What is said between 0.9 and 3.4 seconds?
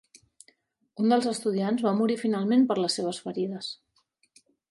Un dels estudiants va morir finalment per les seves